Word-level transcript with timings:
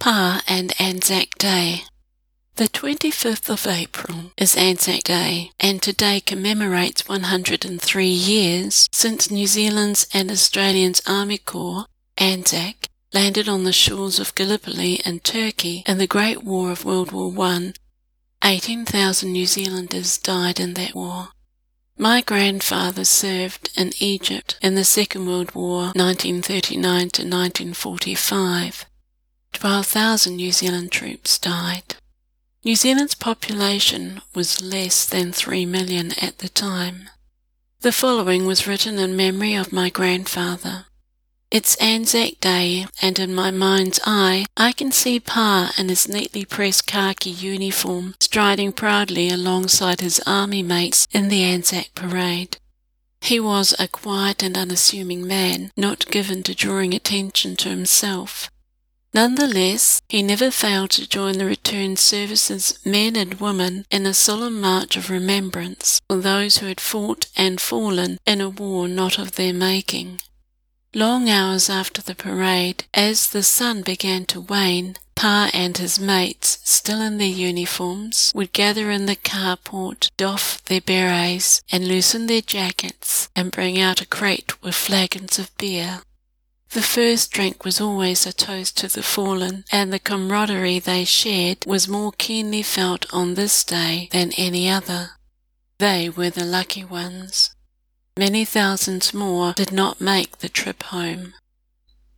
Pa 0.00 0.42
and 0.48 0.72
Anzac 0.80 1.34
Day. 1.36 1.82
The 2.56 2.68
25th 2.68 3.50
of 3.50 3.66
April 3.66 4.32
is 4.38 4.56
Anzac 4.56 5.02
Day, 5.02 5.50
and 5.60 5.82
today 5.82 6.20
commemorates 6.20 7.06
103 7.06 8.06
years 8.06 8.88
since 8.92 9.30
New 9.30 9.46
Zealand's 9.46 10.06
and 10.14 10.30
Australians 10.30 11.02
Army 11.06 11.36
Corps, 11.36 11.84
Anzac, 12.16 12.86
landed 13.12 13.46
on 13.46 13.64
the 13.64 13.74
shores 13.74 14.18
of 14.18 14.34
Gallipoli 14.34 15.02
in 15.04 15.20
Turkey 15.20 15.84
in 15.86 15.98
the 15.98 16.06
Great 16.06 16.42
War 16.42 16.70
of 16.70 16.86
World 16.86 17.12
War 17.12 17.30
I. 17.44 17.74
18,000 18.42 19.30
New 19.30 19.46
Zealanders 19.46 20.16
died 20.16 20.58
in 20.58 20.72
that 20.74 20.94
war. 20.94 21.28
My 21.98 22.22
grandfather 22.22 23.04
served 23.04 23.68
in 23.76 23.90
Egypt 23.98 24.58
in 24.62 24.76
the 24.76 24.84
Second 24.84 25.26
World 25.26 25.54
War 25.54 25.92
1939 25.92 26.80
to 27.10 27.22
1945. 27.22 28.86
12,000 29.52 30.36
New 30.36 30.52
Zealand 30.52 30.90
troops 30.92 31.38
died. 31.38 31.96
New 32.64 32.76
Zealand's 32.76 33.14
population 33.14 34.20
was 34.34 34.62
less 34.62 35.06
than 35.06 35.32
3 35.32 35.66
million 35.66 36.12
at 36.20 36.38
the 36.38 36.48
time. 36.48 37.08
The 37.80 37.92
following 37.92 38.46
was 38.46 38.66
written 38.66 38.98
in 38.98 39.16
memory 39.16 39.54
of 39.54 39.72
my 39.72 39.88
grandfather. 39.88 40.84
It's 41.50 41.74
Anzac 41.76 42.38
Day, 42.40 42.86
and 43.02 43.18
in 43.18 43.34
my 43.34 43.50
mind's 43.50 43.98
eye, 44.04 44.46
I 44.56 44.72
can 44.72 44.92
see 44.92 45.18
Pa 45.18 45.72
in 45.76 45.88
his 45.88 46.08
neatly 46.08 46.44
pressed 46.44 46.86
khaki 46.86 47.30
uniform 47.30 48.14
striding 48.20 48.72
proudly 48.72 49.30
alongside 49.30 50.00
his 50.00 50.20
army 50.26 50.62
mates 50.62 51.08
in 51.10 51.28
the 51.28 51.42
Anzac 51.42 51.94
parade. 51.94 52.58
He 53.20 53.40
was 53.40 53.74
a 53.78 53.88
quiet 53.88 54.42
and 54.42 54.56
unassuming 54.56 55.26
man, 55.26 55.72
not 55.76 56.10
given 56.10 56.42
to 56.44 56.54
drawing 56.54 56.94
attention 56.94 57.56
to 57.56 57.68
himself. 57.68 58.50
Nonetheless, 59.12 60.00
he 60.08 60.22
never 60.22 60.50
failed 60.52 60.90
to 60.90 61.08
join 61.08 61.38
the 61.38 61.44
returned 61.44 61.98
service's 61.98 62.78
men 62.84 63.16
and 63.16 63.34
women 63.34 63.84
in 63.90 64.06
a 64.06 64.14
solemn 64.14 64.60
march 64.60 64.96
of 64.96 65.10
remembrance 65.10 66.00
for 66.08 66.18
those 66.18 66.58
who 66.58 66.66
had 66.66 66.80
fought 66.80 67.26
and 67.36 67.60
fallen 67.60 68.18
in 68.24 68.40
a 68.40 68.48
war 68.48 68.86
not 68.86 69.18
of 69.18 69.34
their 69.34 69.52
making. 69.52 70.20
Long 70.94 71.28
hours 71.28 71.68
after 71.68 72.00
the 72.02 72.14
parade, 72.14 72.84
as 72.94 73.28
the 73.28 73.42
sun 73.42 73.82
began 73.82 74.26
to 74.26 74.40
wane, 74.40 74.96
Pa 75.14 75.50
and 75.52 75.76
his 75.76 76.00
mates, 76.00 76.58
still 76.64 77.00
in 77.00 77.18
their 77.18 77.28
uniforms, 77.28 78.32
would 78.34 78.52
gather 78.52 78.90
in 78.90 79.06
the 79.06 79.16
carport, 79.16 80.10
doff 80.16 80.64
their 80.64 80.80
berets, 80.80 81.60
and 81.70 81.86
loosen 81.86 82.26
their 82.26 82.40
jackets, 82.40 83.28
and 83.36 83.52
bring 83.52 83.78
out 83.78 84.00
a 84.00 84.06
crate 84.06 84.62
with 84.62 84.74
flagons 84.74 85.38
of 85.38 85.56
beer. 85.58 86.00
The 86.72 86.82
first 86.82 87.32
drink 87.32 87.64
was 87.64 87.80
always 87.80 88.26
a 88.26 88.32
toast 88.32 88.76
to 88.78 88.86
the 88.88 89.02
fallen, 89.02 89.64
and 89.72 89.92
the 89.92 89.98
camaraderie 89.98 90.78
they 90.78 91.04
shared 91.04 91.66
was 91.66 91.88
more 91.88 92.12
keenly 92.16 92.62
felt 92.62 93.12
on 93.12 93.34
this 93.34 93.64
day 93.64 94.08
than 94.12 94.30
any 94.36 94.68
other. 94.68 95.10
They 95.78 96.08
were 96.08 96.30
the 96.30 96.44
lucky 96.44 96.84
ones. 96.84 97.50
Many 98.16 98.44
thousands 98.44 99.12
more 99.12 99.52
did 99.52 99.72
not 99.72 100.00
make 100.00 100.38
the 100.38 100.48
trip 100.48 100.84
home. 100.84 101.34